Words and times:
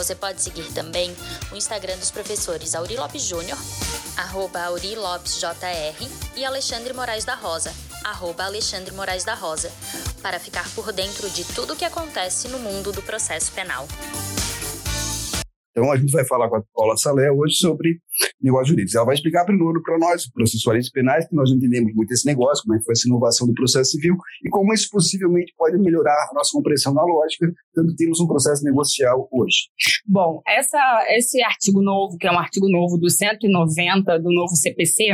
Você 0.00 0.14
pode 0.14 0.40
seguir 0.40 0.64
também 0.72 1.14
o 1.52 1.56
Instagram 1.56 1.94
dos 1.98 2.10
professores 2.10 2.74
Auri 2.74 2.96
Lopes 2.96 3.22
Júnior, 3.22 3.58
arroba 4.16 4.62
Auri 4.62 4.96
Lopes 4.96 5.38
JR, 5.38 6.08
e 6.34 6.42
Alexandre 6.42 6.94
Moraes 6.94 7.26
da 7.26 7.34
Rosa, 7.34 7.70
arroba 8.02 8.44
Alexandre 8.44 8.94
Moraes 8.94 9.24
da 9.24 9.34
Rosa, 9.34 9.70
para 10.22 10.40
ficar 10.40 10.66
por 10.70 10.90
dentro 10.90 11.28
de 11.28 11.44
tudo 11.44 11.74
o 11.74 11.76
que 11.76 11.84
acontece 11.84 12.48
no 12.48 12.58
mundo 12.58 12.92
do 12.92 13.02
processo 13.02 13.52
penal. 13.52 13.86
Então, 15.70 15.90
a 15.90 15.96
gente 15.96 16.12
vai 16.12 16.24
falar 16.24 16.48
com 16.48 16.56
a 16.56 16.62
Paula 16.74 16.96
Salé 16.96 17.30
hoje 17.30 17.54
sobre 17.54 18.00
negócio 18.42 18.68
jurídico. 18.68 18.96
Ela 18.96 19.06
vai 19.06 19.14
explicar 19.14 19.44
primeiro 19.44 19.80
para 19.82 19.98
nós, 19.98 20.28
processualistas 20.30 20.92
penais, 20.92 21.28
que 21.28 21.34
nós 21.34 21.50
não 21.50 21.56
entendemos 21.56 21.94
muito 21.94 22.12
esse 22.12 22.26
negócio, 22.26 22.62
como 22.64 22.74
é 22.74 22.78
que 22.78 22.84
foi 22.84 22.92
essa 22.92 23.06
inovação 23.06 23.46
do 23.46 23.54
processo 23.54 23.90
civil 23.92 24.16
e 24.44 24.48
como 24.50 24.72
isso 24.72 24.88
possivelmente 24.90 25.52
pode 25.56 25.78
melhorar 25.78 26.28
a 26.30 26.34
nossa 26.34 26.50
compreensão 26.52 26.92
na 26.92 27.04
lógica, 27.04 27.52
tanto 27.74 27.94
temos 27.94 28.20
um 28.20 28.26
processo 28.26 28.64
negocial 28.64 29.28
hoje. 29.30 29.68
Bom, 30.06 30.40
essa, 30.46 30.78
esse 31.10 31.42
artigo 31.42 31.80
novo, 31.82 32.16
que 32.18 32.26
é 32.26 32.32
um 32.32 32.38
artigo 32.38 32.68
novo 32.68 32.98
do 32.98 33.10
190 33.10 34.18
do 34.18 34.32
novo 34.32 34.54
CPC, 34.56 35.04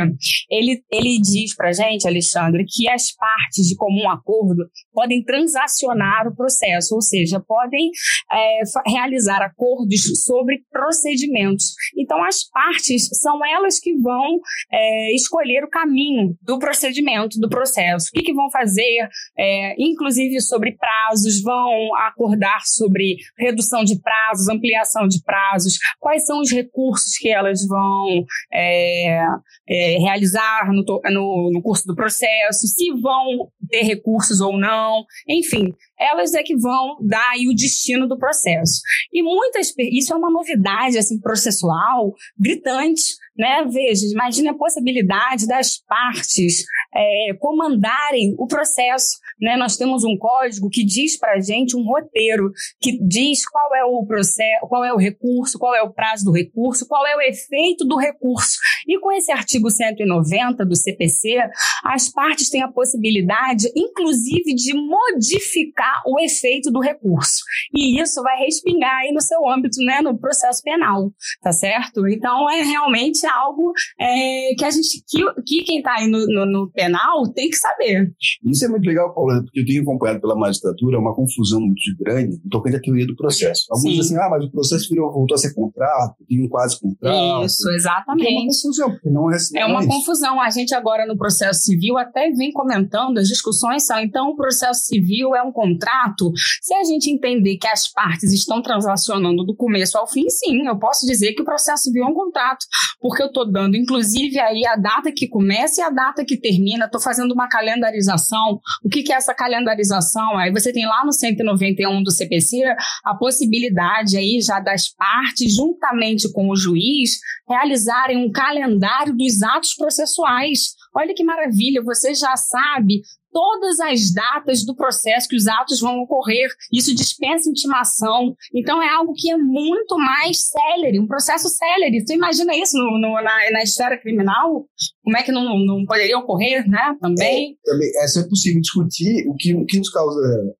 ele, 0.49 0.81
ele 0.91 1.19
diz 1.21 1.55
para 1.55 1.71
gente, 1.71 2.07
Alexandre, 2.07 2.65
que 2.67 2.89
as 2.89 3.13
partes 3.13 3.67
de 3.67 3.75
comum 3.75 4.09
acordo 4.09 4.65
podem 4.91 5.23
transacionar 5.23 6.27
o 6.27 6.35
processo, 6.35 6.95
ou 6.95 7.01
seja, 7.01 7.39
podem 7.39 7.89
é, 8.31 8.61
realizar 8.87 9.41
acordos 9.41 10.01
sobre 10.25 10.46
procedimentos. 10.71 11.73
Então, 11.97 12.23
as 12.23 12.43
partes 12.49 13.07
são 13.19 13.39
elas 13.45 13.79
que 13.79 13.95
vão 13.95 14.39
é, 14.71 15.15
escolher 15.15 15.63
o 15.63 15.69
caminho 15.69 16.35
do 16.41 16.59
procedimento, 16.59 17.39
do 17.39 17.49
processo. 17.49 18.07
O 18.07 18.17
que, 18.17 18.23
que 18.23 18.33
vão 18.33 18.49
fazer, 18.49 19.09
é, 19.37 19.75
inclusive 19.77 20.39
sobre 20.41 20.75
prazos, 20.77 21.41
vão 21.41 21.95
acordar 21.95 22.61
sobre 22.65 23.17
redução 23.37 23.83
de 23.83 23.99
prazos, 24.01 24.47
ampliação 24.47 25.07
de 25.07 25.21
prazos, 25.23 25.77
quais 25.99 26.25
são 26.25 26.39
os 26.39 26.51
recursos 26.51 27.17
que 27.17 27.29
elas 27.29 27.65
vão 27.67 28.25
é, 28.53 29.25
é, 29.69 29.97
realizar 29.99 30.71
no, 30.71 30.83
no, 30.83 31.51
no 31.53 31.61
curso 31.61 31.85
do 31.85 31.95
processo, 31.95 32.67
se 32.67 32.91
vão 33.01 33.49
ter 33.67 33.83
recursos 33.83 34.41
ou 34.41 34.57
não, 34.57 35.05
enfim, 35.27 35.73
elas 35.99 36.33
é 36.33 36.43
que 36.43 36.55
vão 36.55 36.97
dar 37.01 37.31
aí 37.31 37.47
o 37.47 37.55
destino 37.55 38.07
do 38.07 38.17
processo. 38.17 38.81
E 39.11 39.21
muitas, 39.23 39.73
isso 39.77 40.13
é 40.13 40.15
uma 40.15 40.29
novidade 40.29 40.97
assim 40.97 41.19
processual 41.19 42.13
gritante, 42.39 43.15
né? 43.37 43.65
Veja, 43.65 44.05
imagine 44.11 44.49
a 44.49 44.53
possibilidade 44.53 45.47
das 45.47 45.77
partes 45.77 46.65
é, 46.93 47.33
comandarem 47.39 48.35
o 48.37 48.47
processo. 48.47 49.17
Né? 49.39 49.55
Nós 49.57 49.77
temos 49.77 50.03
um 50.03 50.17
código 50.17 50.69
que 50.69 50.83
diz 50.83 51.17
para 51.17 51.33
a 51.33 51.39
gente 51.39 51.75
um 51.75 51.83
roteiro 51.83 52.51
que 52.81 52.97
diz 53.05 53.47
qual 53.47 53.75
é 53.75 53.83
o 53.83 54.05
processo, 54.05 54.67
qual 54.67 54.83
é 54.83 54.93
o 54.93 54.97
recurso, 54.97 55.59
qual 55.59 55.75
é 55.75 55.81
o 55.81 55.91
prazo 55.91 56.25
do 56.25 56.31
recurso, 56.31 56.87
qual 56.87 57.05
é 57.05 57.15
o 57.15 57.21
efeito 57.21 57.85
do 57.85 57.97
recurso. 57.97 58.57
E 58.87 58.99
com 58.99 59.11
esse 59.11 59.31
artigo 59.31 59.69
190 59.69 60.65
do 60.65 60.75
CPC, 60.75 61.37
as 61.83 62.09
partes 62.09 62.49
têm 62.49 62.61
a 62.61 62.71
possibilidade, 62.71 63.71
inclusive, 63.75 64.53
de 64.55 64.73
modificar 64.73 66.01
o 66.05 66.19
efeito 66.19 66.71
do 66.71 66.79
recurso. 66.79 67.43
E 67.73 68.01
isso 68.01 68.21
vai 68.23 68.37
respingar 68.39 69.01
aí 69.01 69.11
no 69.11 69.21
seu 69.21 69.47
âmbito, 69.47 69.77
né, 69.83 70.01
no 70.01 70.17
processo 70.17 70.61
penal, 70.63 71.11
tá 71.41 71.51
certo? 71.51 72.07
Então 72.07 72.49
é 72.49 72.61
realmente 72.63 73.25
algo 73.27 73.73
é, 73.99 74.55
que 74.57 74.65
a 74.65 74.71
gente, 74.71 75.03
que, 75.07 75.23
que 75.45 75.63
quem 75.63 75.77
está 75.79 75.95
aí 75.95 76.07
no, 76.07 76.25
no, 76.27 76.45
no, 76.45 76.71
penal 76.77 77.23
tem 77.33 77.49
que 77.49 77.57
saber. 77.57 78.13
Isso 78.45 78.65
é 78.65 78.67
muito 78.67 78.85
legal, 78.85 79.11
Paula, 79.13 79.41
porque 79.41 79.61
eu 79.61 79.65
tenho 79.65 79.81
acompanhado 79.81 80.21
pela 80.21 80.35
magistratura 80.35 80.99
uma 80.99 81.15
confusão 81.15 81.59
muito 81.59 81.81
grande 81.99 82.35
em 82.35 82.49
tocante 82.49 82.75
à 82.75 82.79
teoria 82.79 83.07
do 83.07 83.15
processo. 83.15 83.65
Alguns 83.71 83.95
dizem 83.95 84.17
assim, 84.17 84.25
ah, 84.25 84.29
mas 84.29 84.45
o 84.45 84.51
processo 84.51 84.87
virou, 84.89 85.11
voltou 85.11 85.33
a 85.33 85.37
ser 85.39 85.55
contrato, 85.55 86.15
tem 86.29 86.45
um 86.45 86.47
quase 86.47 86.79
contrato. 86.79 87.45
Isso, 87.45 87.67
exatamente. 87.71 88.27
É 88.27 88.31
uma 88.31 88.45
confusão, 88.45 88.91
porque 88.91 89.09
não 89.09 89.31
é, 89.31 89.37
é 89.55 89.65
uma 89.65 89.87
confusão. 89.87 90.39
A 90.39 90.49
gente 90.51 90.75
agora 90.75 91.07
no 91.07 91.17
processo 91.17 91.61
civil 91.61 91.97
até 91.97 92.29
vem 92.31 92.51
comentando, 92.51 93.17
as 93.17 93.27
discussões 93.27 93.85
são, 93.85 93.99
então 93.99 94.29
o 94.29 94.35
processo 94.35 94.85
civil 94.85 95.35
é 95.35 95.41
um 95.41 95.51
contrato. 95.51 96.31
Se 96.61 96.73
a 96.75 96.83
gente 96.83 97.09
entender 97.09 97.57
que 97.57 97.67
as 97.67 97.91
partes 97.91 98.31
estão 98.31 98.61
transacionando 98.61 99.43
do 99.43 99.55
começo 99.55 99.97
ao 99.97 100.07
fim, 100.07 100.29
sim, 100.29 100.67
eu 100.67 100.77
posso 100.77 101.05
dizer 101.07 101.33
que 101.33 101.41
o 101.41 101.45
processo 101.45 101.83
civil 101.83 102.03
é 102.03 102.07
um 102.07 102.13
contrato, 102.13 102.65
porque 102.99 103.21
eu 103.21 103.27
estou 103.27 103.49
dando, 103.49 103.75
inclusive, 103.75 104.39
aí 104.39 104.65
a 104.65 104.75
data 104.75 105.11
que 105.11 105.27
começa 105.27 105.81
e 105.81 105.83
a 105.83 105.89
data 105.89 106.25
que 106.25 106.37
termina, 106.37 106.85
estou 106.85 107.01
fazendo 107.01 107.31
uma 107.31 107.47
calendarização. 107.47 108.59
O 108.83 108.89
que, 108.89 109.03
que 109.03 109.13
é 109.13 109.15
essa 109.15 109.33
calendarização? 109.33 110.37
Aí 110.37 110.51
você 110.51 110.71
tem 110.71 110.85
lá 110.85 111.05
no 111.05 111.13
191 111.13 112.03
do 112.03 112.11
CPC 112.11 112.63
a 113.03 113.15
possibilidade 113.15 114.17
aí 114.17 114.39
já 114.41 114.59
das 114.59 114.89
partes, 114.93 115.55
juntamente 115.55 116.31
com 116.31 116.49
o 116.49 116.55
juiz, 116.55 117.19
realizarem 117.47 118.17
um 118.17 118.31
calendário 118.31 119.15
dos 119.15 119.41
atos 119.43 119.73
processuais. 119.75 120.75
Olha 120.95 121.13
que 121.13 121.23
maravilha, 121.23 121.83
você 121.83 122.13
já 122.13 122.35
sabe 122.35 123.01
todas 123.37 123.79
as 123.79 124.11
datas 124.11 124.65
do 124.65 124.75
processo 124.75 125.27
que 125.27 125.35
os 125.35 125.45
atos 125.45 125.79
vão 125.79 125.99
ocorrer. 125.99 126.49
Isso 126.73 126.95
dispensa 126.95 127.47
intimação. 127.47 128.35
Então, 128.51 128.81
é 128.81 128.89
algo 128.89 129.13
que 129.13 129.29
é 129.29 129.37
muito 129.37 129.95
mais 129.95 130.49
célere, 130.49 130.99
um 130.99 131.05
processo 131.05 131.47
célere. 131.47 132.03
Você 132.03 132.15
imagina 132.15 132.55
isso 132.55 132.75
no, 132.75 132.99
no, 132.99 133.13
na, 133.21 133.51
na 133.51 133.61
esfera 133.61 133.95
criminal? 133.95 134.65
Como 135.07 135.15
é 135.15 135.23
que 135.23 135.31
não, 135.31 135.57
não 135.65 135.85
poderia 135.85 136.19
ocorrer, 136.19 136.69
né? 136.69 136.93
Também. 136.99 137.57
É, 137.65 137.71
também 137.71 137.89
é 138.03 138.07
sempre 138.09 138.27
possível 138.27 138.59
discutir. 138.59 139.25
O 139.29 139.35
que, 139.35 139.55
o 139.55 139.65
que 139.65 139.77
nos 139.77 139.89
causa 139.89 140.19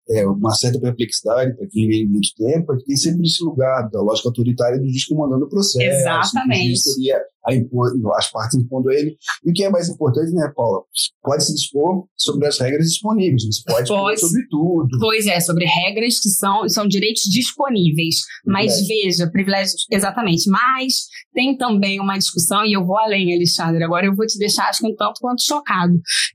é, 0.10 0.26
uma 0.26 0.54
certa 0.54 0.80
perplexidade 0.80 1.54
para 1.54 1.68
quem 1.68 1.86
vem 1.86 2.08
muito 2.08 2.30
tempo 2.34 2.72
é 2.72 2.78
que 2.78 2.86
tem 2.86 2.96
sempre 2.96 3.24
esse 3.24 3.44
lugar 3.44 3.90
da 3.90 4.02
lógica 4.02 4.30
autoritária 4.30 4.80
do 4.80 4.88
juiz 4.88 5.04
comandando 5.04 5.44
o 5.44 5.50
processo. 5.50 5.82
Exatamente. 5.82 6.80
Seria 6.80 7.22
a 7.48 7.56
impor, 7.56 7.92
as 8.16 8.30
partes 8.30 8.58
impondo 8.58 8.92
ele. 8.92 9.18
E 9.46 9.52
o 9.52 9.54
que 9.54 9.64
é 9.64 9.70
mais 9.70 9.88
importante, 9.88 10.32
né, 10.34 10.52
Paula? 10.56 10.82
Pode 11.24 11.44
se 11.44 11.54
dispor 11.54 12.06
sobre 12.16 12.48
as 12.48 12.60
regras 12.60 12.88
disponíveis, 12.88 13.44
se 13.44 13.64
pode, 13.64 13.88
pode 13.88 14.20
sobre 14.20 14.48
tudo. 14.50 14.98
Pois 15.00 15.26
é, 15.28 15.40
sobre 15.40 15.66
regras 15.66 16.20
que 16.20 16.30
são, 16.30 16.68
são 16.68 16.88
direitos 16.88 17.24
disponíveis. 17.24 18.18
Mas 18.46 18.86
veja, 18.86 19.30
privilégios, 19.32 19.86
exatamente. 19.92 20.50
Mas 20.50 21.08
tem 21.34 21.56
também 21.58 22.00
uma 22.00 22.18
discussão, 22.18 22.66
e 22.66 22.74
eu 22.74 22.86
vou 22.86 22.98
além, 22.98 23.34
Alexandre, 23.34 23.84
agora 23.84 24.06
eu 24.06 24.16
vou 24.16 24.26
te 24.26 24.37
que 24.38 24.88
um 24.88 24.96
tanto 24.96 25.20
quanto 25.20 25.44
chocado, 25.44 25.94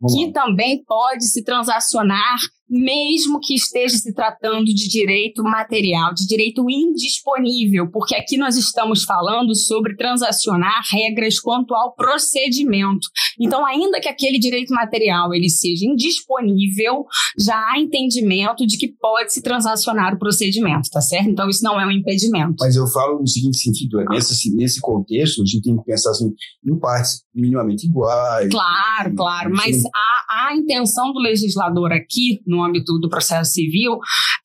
que 0.09 0.33
também 0.33 0.83
pode 0.85 1.25
se 1.25 1.43
transacionar 1.43 2.37
mesmo 2.73 3.39
que 3.39 3.55
esteja 3.55 3.99
se 3.99 4.15
tratando 4.15 4.65
de 4.65 4.89
direito 4.89 5.43
material, 5.43 6.15
de 6.15 6.27
direito 6.27 6.65
indisponível, 6.71 7.91
porque 7.91 8.15
aqui 8.15 8.39
nós 8.39 8.57
estamos 8.57 9.05
falando 9.05 9.55
sobre 9.55 9.95
transacionar 9.95 10.81
regras 10.91 11.39
quanto 11.39 11.75
ao 11.75 11.95
procedimento. 11.95 13.07
Então, 13.39 13.67
ainda 13.67 14.01
que 14.01 14.09
aquele 14.09 14.39
direito 14.39 14.73
material 14.73 15.35
ele 15.35 15.51
seja 15.51 15.85
indisponível, 15.85 17.05
já 17.39 17.57
há 17.57 17.79
entendimento 17.79 18.67
de 18.67 18.79
que 18.79 18.89
pode 18.89 19.35
se 19.35 19.43
transacionar 19.43 20.15
o 20.15 20.19
procedimento, 20.19 20.89
tá 20.91 21.03
certo? 21.03 21.29
Então, 21.29 21.51
isso 21.51 21.63
não 21.63 21.79
é 21.79 21.87
um 21.87 21.91
impedimento. 21.91 22.55
Mas 22.59 22.75
eu 22.75 22.87
falo 22.87 23.21
no 23.21 23.29
seguinte 23.29 23.59
sentido, 23.59 24.01
é 24.01 24.05
nesse, 24.09 24.57
nesse 24.57 24.81
contexto, 24.81 25.43
a 25.43 25.45
gente 25.45 25.63
tem 25.63 25.77
que 25.77 25.85
pensar 25.85 26.11
assim, 26.11 26.33
em 26.67 26.79
partes 26.79 27.23
minimamente 27.35 27.87
iguais. 27.87 28.49
Claro, 28.49 29.15
claro, 29.15 29.51
mas 29.53 29.85
a, 29.85 30.49
a 30.49 30.57
intenção 30.57 31.13
do 31.13 31.19
legislador 31.19 31.93
aqui, 31.93 32.41
no 32.47 32.62
âmbito 32.65 32.99
do 32.99 33.09
processo 33.09 33.53
civil 33.53 33.99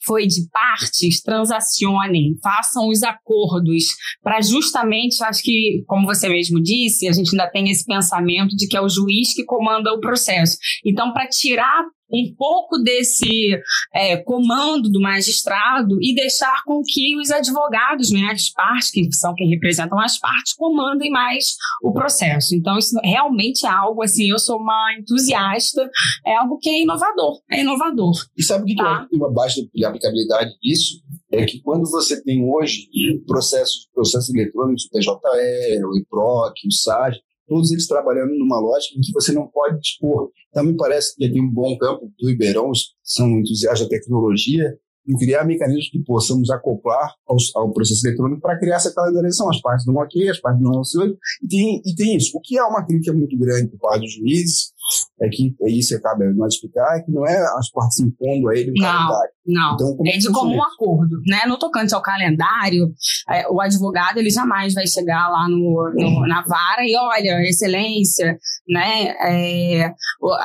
foi 0.05 0.25
de 0.25 0.47
partes 0.51 1.21
transacionem, 1.21 2.35
façam 2.41 2.87
os 2.87 3.03
acordos 3.03 3.85
para 4.21 4.41
justamente, 4.41 5.23
acho 5.23 5.43
que, 5.43 5.83
como 5.85 6.05
você 6.05 6.29
mesmo 6.29 6.61
disse, 6.61 7.07
a 7.07 7.11
gente 7.11 7.31
ainda 7.31 7.49
tem 7.49 7.69
esse 7.69 7.85
pensamento 7.85 8.55
de 8.55 8.67
que 8.67 8.77
é 8.77 8.81
o 8.81 8.89
juiz 8.89 9.33
que 9.33 9.43
comanda 9.43 9.91
o 9.93 9.99
processo. 9.99 10.57
Então, 10.85 11.11
para 11.13 11.27
tirar 11.27 11.83
um 12.11 12.33
pouco 12.37 12.77
desse 12.77 13.59
é, 13.93 14.17
comando 14.17 14.89
do 14.89 14.99
magistrado 14.99 15.97
e 16.01 16.15
deixar 16.15 16.63
com 16.65 16.81
que 16.83 17.17
os 17.17 17.31
advogados, 17.31 18.11
né, 18.11 18.29
as 18.31 18.49
partes, 18.51 18.91
que 18.91 19.11
são 19.13 19.33
quem 19.35 19.49
representam 19.49 19.99
as 19.99 20.17
partes, 20.17 20.53
comandem 20.53 21.11
mais 21.11 21.55
o 21.83 21.91
processo. 21.91 22.55
Então, 22.55 22.77
isso 22.77 22.97
realmente 23.03 23.65
é 23.65 23.69
algo 23.69 24.01
assim, 24.03 24.29
eu 24.29 24.39
sou 24.39 24.57
uma 24.57 24.95
entusiasta, 24.97 25.89
é 26.25 26.35
algo 26.35 26.57
que 26.57 26.69
é 26.69 26.81
inovador, 26.81 27.41
é 27.51 27.61
inovador. 27.61 28.13
E 28.37 28.43
sabe 28.43 28.63
o 28.63 28.65
que, 28.65 28.75
tá? 28.75 29.05
que 29.09 29.15
é 29.15 29.17
uma 29.17 29.31
baixa 29.31 29.61
aplicabilidade 29.61 30.51
disso? 30.61 31.01
É 31.31 31.45
que 31.45 31.61
quando 31.61 31.89
você 31.89 32.23
tem 32.23 32.43
hoje 32.43 32.87
processos, 33.25 33.89
processos 33.93 34.33
eletrônicos, 34.33 34.85
o 34.85 34.89
PJE, 34.89 35.83
o 35.83 35.97
IPROC, 35.97 36.53
o 36.65 36.71
SAG, 36.71 37.17
todos 37.47 37.71
eles 37.71 37.87
trabalhando 37.87 38.33
numa 38.37 38.59
lógica 38.59 38.97
em 38.97 39.01
que 39.01 39.13
você 39.13 39.31
não 39.31 39.47
pode 39.47 39.79
dispor. 39.79 40.29
Então, 40.49 40.63
me 40.63 40.75
parece 40.75 41.15
que 41.15 41.31
tem 41.31 41.41
um 41.41 41.49
bom 41.49 41.77
campo 41.77 42.11
do 42.19 42.27
Ribeirão, 42.27 42.71
são 43.03 43.29
entusiastas 43.39 43.87
da 43.87 43.89
tecnologia, 43.89 44.77
em 45.07 45.17
criar 45.17 45.45
mecanismos 45.45 45.89
que 45.89 45.99
possamos 45.99 46.49
acoplar 46.49 47.13
aos, 47.25 47.55
ao 47.55 47.71
processo 47.71 48.05
eletrônico 48.05 48.41
para 48.41 48.59
criar 48.59 48.75
essa 48.75 48.93
calendarização, 48.93 49.49
as 49.49 49.61
partes 49.61 49.85
não 49.85 49.95
ok, 49.95 50.29
as 50.29 50.39
partes 50.39 50.61
não 50.61 50.81
ok, 50.81 51.17
e 51.43 51.47
tem, 51.47 51.81
e 51.85 51.95
tem 51.95 52.17
isso. 52.17 52.37
O 52.37 52.41
que 52.41 52.57
é 52.57 52.63
uma 52.63 52.85
crítica 52.85 53.13
muito 53.13 53.37
grande 53.37 53.69
por 53.69 53.79
parte 53.79 54.01
dos 54.01 54.13
juízes, 54.13 54.73
é 55.21 55.29
que 55.29 55.55
é 55.61 55.71
isso 55.71 55.95
acaba 55.95 56.23
não 56.25 56.47
explicar, 56.47 56.97
é 56.97 57.01
que 57.01 57.11
não 57.11 57.25
é 57.25 57.37
as 57.57 57.69
partes 57.71 57.99
impondo 57.99 58.49
a 58.49 58.55
ele 58.55 58.71
o 58.71 58.73
não, 58.75 58.83
calendário. 58.83 59.31
Não, 59.47 59.73
então, 59.75 59.97
é 60.05 60.17
de 60.17 60.31
comum 60.31 60.61
acordo, 60.61 61.21
né? 61.25 61.41
No 61.47 61.57
tocante 61.57 61.95
ao 61.95 62.01
calendário, 62.01 62.91
é, 63.29 63.47
o 63.49 63.59
advogado 63.59 64.17
ele 64.17 64.29
jamais 64.29 64.73
vai 64.73 64.85
chegar 64.85 65.27
lá 65.29 65.47
no, 65.49 65.91
no, 65.95 66.27
na 66.27 66.43
vara 66.43 66.85
e 66.85 66.95
olha, 66.95 67.41
excelência, 67.47 68.37
né? 68.67 69.15
É, 69.21 69.93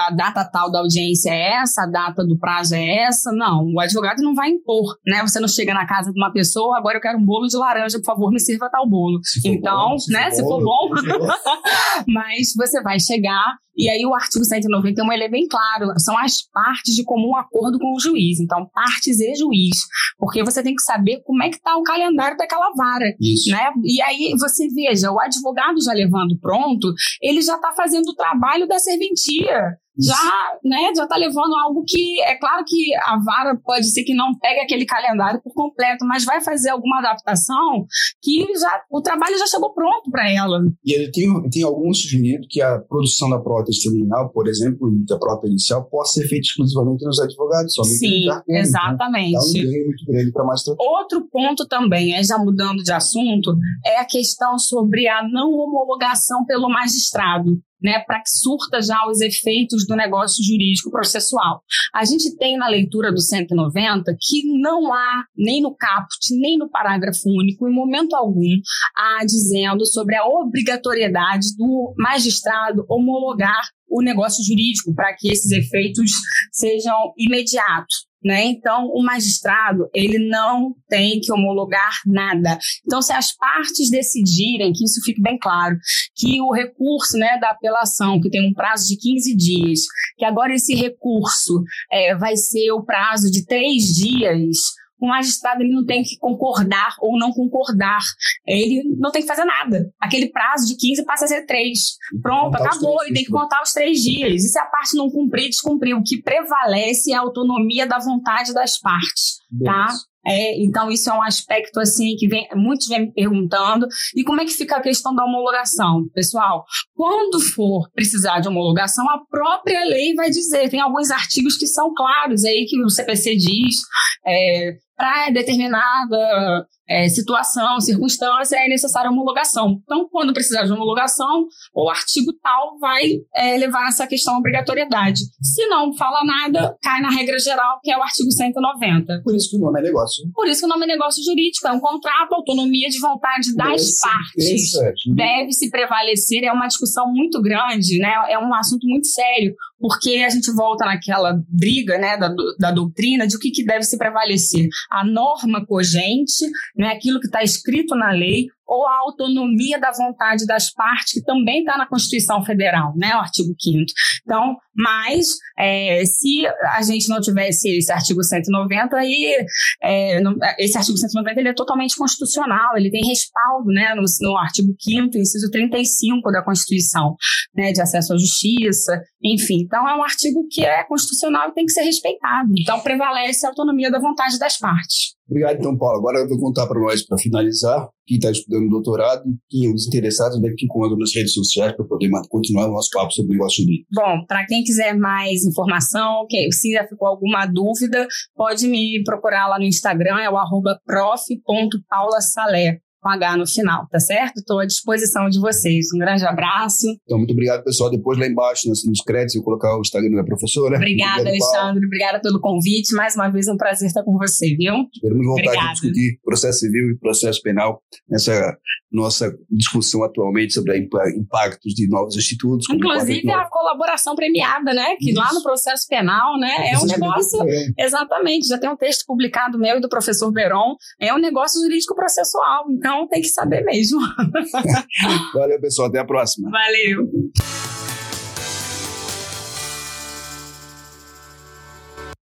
a 0.07 0.11
data 0.11 0.45
tal 0.45 0.71
da 0.71 0.79
audiência 0.79 1.31
é 1.31 1.55
essa, 1.57 1.83
a 1.83 1.87
data 1.87 2.25
do 2.25 2.39
prazo 2.39 2.75
é 2.75 3.05
essa. 3.05 3.31
Não, 3.33 3.65
o 3.75 3.81
advogado 3.81 4.23
não 4.23 4.35
vai 4.35 4.51
impor, 4.51 4.97
né? 5.07 5.21
Você 5.23 5.39
não 5.39 5.49
chega 5.49 5.75
na 5.75 5.87
casa 5.87 6.13
de 6.13 6.19
uma 6.19 6.33
pessoa, 6.33 6.79
agora 6.79 6.97
eu 6.97 7.03
quero 7.03 7.19
um 7.19 7.25
bolo 7.25 7.47
de 7.47 7.57
laranja, 7.57 7.99
por 7.99 8.07
favor, 8.07 8.31
me 8.31 8.41
sirva 8.41 8.71
tal 8.71 8.89
bolo. 8.89 9.21
Se 9.23 9.47
então, 9.49 9.91
bom, 9.91 9.99
se 9.99 10.13
né? 10.13 10.31
for 10.31 10.37
Se 10.37 10.43
for 10.43 10.63
bom, 10.63 10.89
bom, 10.89 11.27
mas 12.09 12.53
você 12.57 12.81
vai 12.83 12.99
chegar 12.99 13.57
e 13.77 13.89
aí 13.89 14.05
o 14.05 14.15
artigo 14.15 14.45
191 14.45 15.13
ele 15.13 15.25
é 15.25 15.29
bem 15.29 15.47
claro, 15.49 15.99
são 15.99 16.17
as 16.19 16.43
partes 16.53 16.95
de 16.95 17.05
comum 17.05 17.37
acordo 17.37 17.79
com 17.79 17.95
o 17.95 18.01
juiz. 18.01 18.41
Então, 18.41 18.69
partes 18.73 19.21
e 19.21 19.35
juiz, 19.35 19.77
porque 20.19 20.43
você 20.45 20.63
tem 20.63 20.75
que 20.75 20.83
saber 20.83 21.23
como 21.25 21.43
é 21.43 21.49
que 21.49 21.57
está 21.57 21.77
o 21.77 21.83
calendário 21.83 22.37
daquela 22.37 22.71
vara, 22.75 23.15
Isso. 23.21 23.51
né? 23.51 23.73
E 23.85 24.01
aí 24.03 24.35
você 24.39 24.69
veja, 24.69 25.11
o 25.11 25.21
advogado 25.21 25.83
já 25.83 25.93
levando 25.93 26.39
pronto, 26.41 26.93
ele 27.21 27.41
já 27.41 27.55
está 27.57 27.73
fazendo 27.73 28.09
o 28.09 28.15
trabalho 28.15 28.67
da 28.67 28.79
serventia 28.79 29.77
já, 29.99 30.59
né, 30.65 30.93
já 30.97 31.05
está 31.05 31.17
levando 31.17 31.55
algo 31.65 31.85
que 31.87 32.21
é 32.23 32.35
claro 32.37 32.65
que 32.67 32.95
a 32.97 33.19
vara 33.19 33.57
pode 33.63 33.87
ser 33.87 34.05
que 34.05 34.15
não 34.15 34.37
pegue 34.39 34.61
aquele 34.61 34.87
calendário 34.87 35.41
por 35.43 35.53
completo, 35.53 36.07
mas 36.07 36.25
vai 36.25 36.43
fazer 36.43 36.71
alguma 36.71 36.99
adaptação 36.99 37.87
que 38.23 38.47
já 38.59 38.83
o 38.91 39.01
trabalho 39.03 39.39
já 39.39 39.47
chegou 39.47 39.73
pronto 39.75 40.11
para 40.11 40.31
ela. 40.31 40.61
E 40.85 40.95
ele 40.95 41.11
tem, 41.11 41.29
tem 41.51 41.63
algum 41.63 41.93
sugerido 41.93 42.47
que 42.49 42.63
a 42.63 42.79
produção 42.79 43.29
da 43.29 43.39
prótese 43.39 43.83
terminal, 43.83 44.31
por 44.31 44.49
exemplo, 44.49 44.91
da 45.07 45.19
prótese 45.19 45.53
inicial, 45.53 45.85
possa 45.85 46.21
ser 46.21 46.29
feita 46.29 46.47
exclusivamente 46.47 47.05
nos 47.05 47.21
advogados, 47.21 47.75
somente 47.75 47.99
Sim, 47.99 48.27
no 48.27 48.33
carteiro. 48.33 48.63
exatamente. 48.63 49.29
Então, 49.31 49.53
dá 49.53 49.79
um 49.79 49.85
muito 49.85 50.07
grande 50.07 50.33
para 50.33 50.45
mais 50.45 50.63
Outro 50.79 51.29
ponto 51.29 51.67
também, 51.67 52.15
é, 52.15 52.23
já 52.23 52.39
mudando 52.39 52.83
de 52.83 52.93
assunto, 52.93 53.55
é 53.85 53.99
a 53.99 54.05
questão 54.05 54.59
sobre 54.59 55.09
a 55.09 55.27
não 55.29 55.51
homologação 55.53 56.45
pelo 56.47 56.69
magistrado 56.69 57.61
né, 57.83 58.01
para 58.01 58.21
que 58.21 58.31
surta 58.31 58.81
já 58.81 59.07
os 59.09 59.21
efeitos 59.21 59.87
do 59.87 59.97
negócio 59.97 60.45
jurídico 60.45 60.91
processual. 60.91 61.63
A 61.95 62.05
gente 62.05 62.37
tem 62.37 62.57
na 62.57 62.69
leitura 62.69 63.13
do 63.13 63.21
190 63.21 64.17
que 64.21 64.43
não 64.61 64.93
há, 64.93 65.25
nem 65.37 65.61
no 65.61 65.75
caput, 65.75 66.35
nem 66.41 66.59
no 66.59 66.71
parágrafo 66.71 67.29
único, 67.29 67.69
em 67.69 67.75
momento 67.75 68.15
algum, 68.15 68.57
há 68.97 69.25
dizendo 69.25 69.85
sobre 69.87 70.17
a 70.17 70.25
obrigatoriedade 70.25 71.57
do 71.57 71.95
magistrado 71.97 72.85
homologar 72.89 73.63
o 73.89 74.03
negócio 74.03 74.43
jurídico 74.43 74.95
para 74.95 75.15
que 75.15 75.31
esses 75.31 75.51
efeitos 75.51 76.11
sejam 76.51 77.13
imediatos. 77.19 78.12
Né? 78.25 78.45
Então, 78.45 78.87
o 78.87 79.03
magistrado 79.03 79.89
ele 79.93 80.19
não 80.29 80.75
tem 80.89 81.21
que 81.21 81.33
homologar 81.33 82.01
nada. 82.07 82.57
Então, 82.87 83.03
se 83.03 83.13
as 83.13 83.35
partes 83.35 83.91
decidirem, 83.91 84.73
que 84.73 84.85
isso 84.85 85.01
fique 85.05 85.21
bem 85.21 85.39
claro, 85.39 85.77
que 86.15 86.41
o 86.41 86.53
recurso 86.53 87.17
né, 87.19 87.39
da 87.41 87.51
apelação, 87.51 88.21
que 88.21 88.31
tem 88.31 88.49
um 88.49 88.55
prazo 88.55 88.87
de 88.89 88.97
15 88.97 89.37
dias, 89.37 89.81
que 90.17 90.25
agora 90.25 90.55
esse 90.55 90.75
recurso 90.75 91.63
é, 91.91 92.15
vai 92.17 92.37
ser 92.37 92.71
o 92.73 92.85
prazo 92.85 93.31
de 93.31 93.45
três 93.45 93.85
dias, 93.87 94.57
o 95.05 95.09
magistrado 95.09 95.63
ele 95.63 95.75
não 95.75 95.85
tem 95.85 96.03
que 96.03 96.17
concordar 96.19 96.95
ou 97.01 97.19
não 97.19 97.33
concordar. 97.33 98.01
Ele 98.47 98.83
não 98.99 99.11
tem 99.11 99.23
que 99.23 99.29
fazer 99.29 99.45
nada. 99.45 99.91
Aquele 100.01 100.31
prazo 100.31 100.67
de 100.67 100.77
15 100.77 101.05
passa 101.05 101.25
a 101.25 101.29
ser 101.29 101.45
3. 101.45 101.79
Pronto, 102.23 102.55
acabou. 102.55 103.05
E 103.07 103.13
tem 103.13 103.25
que 103.25 103.31
contar 103.31 103.63
os 103.63 103.73
três 103.73 103.99
dias. 103.99 104.45
E 104.45 104.49
se 104.49 104.59
a 104.59 104.65
parte 104.67 104.97
não 104.97 105.11
cumprir, 105.11 105.49
descumpriu. 105.49 105.99
O 105.99 106.03
que 106.03 106.23
prevalece 106.23 107.13
é 107.13 107.17
a 107.17 107.21
autonomia 107.21 107.87
da 107.87 107.99
vontade 107.99 108.55
das 108.55 108.79
partes. 108.79 109.39
Tá? 109.65 109.89
É, 110.25 110.63
então, 110.63 110.91
isso 110.91 111.11
é 111.11 111.13
um 111.13 111.23
aspecto 111.23 111.81
assim 111.81 112.15
que 112.17 112.29
vem, 112.29 112.47
muitos 112.55 112.87
vêm 112.87 113.07
me 113.07 113.13
perguntando. 113.13 113.87
E 114.15 114.23
como 114.23 114.41
é 114.41 114.45
que 114.45 114.53
fica 114.53 114.77
a 114.77 114.83
questão 114.83 115.15
da 115.15 115.25
homologação? 115.25 116.09
Pessoal, 116.15 116.65
quando 116.95 117.41
for 117.41 117.91
precisar 117.93 118.41
de 118.41 118.49
homologação, 118.49 119.09
a 119.11 119.21
própria 119.29 119.85
lei 119.85 120.15
vai 120.15 120.31
dizer. 120.31 120.71
Tem 120.71 120.81
alguns 120.81 121.11
artigos 121.11 121.57
que 121.57 121.67
são 121.67 121.93
claros 121.93 122.45
aí 122.45 122.67
que 122.69 122.81
o 122.83 122.89
CPC 122.89 123.37
diz. 123.37 123.77
É, 124.25 124.77
para 125.03 125.33
determinada 125.33 126.69
é, 126.93 127.09
situação, 127.09 127.81
circunstância, 127.81 128.57
é 128.57 128.69
necessária 128.69 129.11
homologação. 129.11 129.81
Então, 129.85 130.09
quando 130.11 130.33
precisar 130.33 130.65
de 130.65 130.73
homologação, 130.73 131.47
o 131.75 131.89
artigo 131.89 132.33
tal 132.43 132.79
vai 132.79 133.05
é, 133.35 133.57
levar 133.57 133.89
essa 133.89 134.07
questão 134.07 134.35
à 134.35 134.39
obrigatoriedade. 134.39 135.21
Se 135.43 135.67
não 135.67 135.95
fala 135.97 136.23
nada, 136.25 136.77
cai 136.83 137.01
na 137.01 137.11
regra 137.11 137.39
geral, 137.39 137.81
que 137.83 137.91
é 137.91 137.97
o 137.99 138.03
artigo 138.03 138.31
190. 138.31 139.23
Por 139.25 139.35
isso 139.35 139.51
que 139.51 139.57
o 139.57 139.61
nome 139.61 139.81
é 139.81 139.83
negócio. 139.83 140.25
Por 140.35 140.47
isso 140.49 140.61
que 140.61 140.67
o 140.67 140.69
nome 140.69 140.85
é 140.85 140.89
negócio 140.89 141.23
jurídico, 141.25 141.67
é 141.67 141.73
um 141.73 141.81
contrato, 141.81 142.33
autonomia 142.35 142.89
de 142.89 142.99
vontade 143.01 143.55
das 143.55 143.81
Esse- 143.83 144.01
partes 144.01 144.73
deve 145.15 145.53
se 145.53 145.71
prevalecer 145.71 146.45
é 146.45 146.53
uma 146.53 146.67
discussão 146.67 147.11
muito 147.13 147.41
grande, 147.41 147.99
né? 147.99 148.13
É 148.29 148.39
um 148.39 148.53
assunto 148.55 148.87
muito 148.87 149.07
sério, 149.07 149.55
porque 149.79 150.17
a 150.27 150.31
gente 150.31 150.53
volta 150.53 150.85
naquela 150.85 151.35
briga, 151.49 151.99
né, 151.99 152.17
da, 152.17 152.33
da 152.59 152.71
doutrina 152.71 153.27
de 153.27 153.37
o 153.37 153.39
que, 153.39 153.51
que 153.51 153.65
deve 153.65 153.83
se 153.83 153.99
prevalecer, 153.99 154.69
a 154.91 155.05
norma 155.05 155.65
cogente, 155.67 156.45
né, 156.83 156.89
aquilo 156.89 157.21
que 157.21 157.27
está 157.27 157.43
escrito 157.43 157.95
na 157.95 158.11
lei, 158.11 158.49
ou 158.73 158.87
a 158.87 159.01
autonomia 159.01 159.79
da 159.79 159.93
vontade 159.93 160.47
das 160.47 160.73
partes, 160.73 161.13
que 161.13 161.23
também 161.23 161.61
está 161.61 161.77
na 161.77 161.87
Constituição 161.87 162.43
Federal, 162.43 162.95
né, 162.97 163.15
o 163.15 163.19
artigo 163.19 163.55
5 163.61 163.85
Então, 164.23 164.57
mas 164.75 165.27
é, 165.59 166.03
se 166.07 166.47
a 166.47 166.81
gente 166.81 167.07
não 167.11 167.21
tivesse 167.21 167.69
esse 167.77 167.93
artigo 167.93 168.23
190, 168.23 168.97
aí 168.97 169.47
é, 169.83 170.21
não- 170.21 170.37
esse 170.59 170.79
artigo 170.79 170.97
190 170.97 171.39
ele 171.39 171.51
é 171.51 171.55
totalmente 171.55 171.97
constitucional, 171.97 172.77
ele 172.77 172.91
tem 172.91 173.03
respaldo 173.07 173.67
né, 173.67 173.95
no, 173.95 174.03
no 174.23 174.37
artigo 174.39 174.75
5 174.81 175.19
inciso 175.19 175.51
35 175.51 176.31
da 176.31 176.43
Constituição, 176.43 177.15
né, 177.55 177.73
de 177.73 177.83
acesso 177.83 178.15
à 178.15 178.17
justiça, 178.17 179.03
enfim. 179.23 179.63
Então, 179.65 179.87
é 179.87 179.95
um 179.95 180.03
artigo 180.03 180.47
que 180.51 180.65
é 180.65 180.83
constitucional 180.85 181.51
e 181.51 181.53
tem 181.53 181.67
que 181.67 181.73
ser 181.73 181.83
respeitado. 181.83 182.51
Então, 182.59 182.81
prevalece 182.81 183.45
a 183.45 183.51
autonomia 183.51 183.91
da 183.91 183.99
vontade 183.99 184.39
das 184.39 184.59
partes. 184.59 185.15
Obrigado, 185.29 185.59
então, 185.59 185.77
Paulo. 185.79 185.99
Agora 185.99 186.19
eu 186.19 186.29
vou 186.29 186.39
contar 186.39 186.67
para 186.67 186.79
nós, 186.79 187.07
para 187.07 187.17
finalizar, 187.17 187.89
quem 188.07 188.17
está 188.17 188.31
estudando 188.31 188.69
doutorado 188.69 189.23
e 189.51 189.73
os 189.73 189.87
interessados, 189.87 190.39
onde 190.39 190.51
é 190.51 190.55
que 190.57 190.65
encontram 190.67 190.99
nas 190.99 191.15
redes 191.15 191.33
sociais 191.33 191.75
para 191.77 191.85
poder 191.85 192.11
continuar 192.29 192.69
o 192.69 192.73
nosso 192.73 192.91
papo 192.93 193.13
sobre 193.13 193.33
negócio 193.33 193.63
jurídico. 193.63 193.89
Bom, 193.93 194.25
para 194.27 194.45
quem 194.47 194.63
quiser 194.65 194.97
mais 194.97 195.45
informação, 195.45 196.27
que, 196.29 196.51
se 196.53 196.73
já 196.73 196.87
ficou 196.87 197.09
alguma 197.09 197.47
dúvida, 197.47 198.07
pode 198.35 198.67
me 198.67 199.03
procurar 199.05 199.47
lá 199.49 199.59
no 199.59 199.65
Instagram, 199.65 200.19
é 200.19 200.29
o 200.31 200.37
arroba 200.37 200.81
prof.paulasalé, 200.85 202.81
com 203.03 203.09
H 203.09 203.37
no 203.37 203.47
final, 203.47 203.87
tá 203.91 203.99
certo? 203.99 204.39
Estou 204.39 204.61
à 204.61 204.65
disposição 204.67 205.29
de 205.29 205.41
vocês. 205.41 205.87
Um 205.95 205.99
grande 205.99 206.25
abraço. 206.25 206.87
Então, 207.05 207.19
muito 207.19 207.33
obrigado, 207.33 207.65
pessoal. 207.65 207.91
Depois, 207.91 208.17
lá 208.19 208.27
embaixo, 208.27 208.69
nos, 208.69 208.87
nos 208.87 209.01
créditos, 209.01 209.35
eu 209.35 209.41
vou 209.43 209.47
colocar 209.47 209.77
o 209.77 209.81
Instagram 209.81 210.15
da 210.17 210.25
professora. 210.25 210.77
Obrigada, 210.77 211.17
Paulo. 211.25 211.29
Alexandre. 211.29 211.87
Obrigada 211.87 212.21
pelo 212.21 212.41
convite. 212.41 212.95
Mais 212.95 213.17
uma 213.17 213.29
vez, 213.29 213.49
é 213.49 213.53
um 213.53 213.57
prazer 213.57 213.89
estar 213.89 214.05
com 214.05 214.17
você, 214.17 214.55
viu? 214.57 214.75
Esperamos 214.95 215.27
voltar 215.27 215.43
Obrigada. 215.43 215.69
a 215.69 215.73
discutir 215.73 216.19
processo 216.25 216.59
civil 216.61 216.91
e 216.91 216.99
processo 216.99 217.43
penal 217.43 217.83
nessa 218.09 218.57
nossa 218.93 219.33
discussão 219.51 220.05
atualmente 220.05 220.53
sobre 220.53 220.79
impa- 220.79 221.11
impactos 221.17 221.73
de 221.75 221.89
novos 221.89 222.17
institutos. 222.17 222.69
Inclusive, 222.71 223.31
a 223.31 223.49
colaboração 223.49 224.15
premiada, 224.15 224.73
né? 224.75 224.97
Que 224.99 225.13
lá 225.13 225.33
no 225.33 225.43
processo 225.43 225.87
penal, 225.89 226.39
né? 226.39 226.71
É 226.73 226.79
um 226.79 226.85
Isso 226.85 226.87
negócio. 226.87 227.39
é 227.49 227.85
Exatamente, 227.85 228.47
já 228.47 228.59
tem 228.59 228.71
um 228.71 228.77
texto 228.77 229.05
publicado 229.07 229.59
meu 229.59 229.79
e 229.79 229.81
do 229.81 229.89
professor 229.89 230.31
Beron. 230.31 230.77
É 231.01 231.13
um 231.13 231.19
negócio 231.19 231.61
jurídico 231.63 231.95
processual, 231.95 232.65
então 232.71 232.92
tem 233.09 233.21
que 233.21 233.29
saber 233.29 233.63
mesmo. 233.65 234.01
Valeu, 235.35 235.61
pessoal. 235.61 235.89
Até 235.89 235.99
a 235.99 236.05
próxima. 236.05 236.51
Valeu. 236.51 237.09